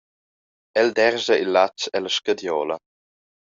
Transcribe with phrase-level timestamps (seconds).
[0.83, 2.75] El derscha il latg ella scadiola.